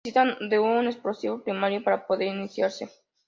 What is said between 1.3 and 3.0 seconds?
primario para poder iniciarse.